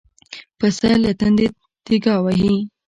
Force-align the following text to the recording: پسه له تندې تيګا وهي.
پسه 0.57 0.89
له 1.03 1.11
تندې 1.19 1.47
تيګا 1.85 2.15
وهي. 2.23 2.55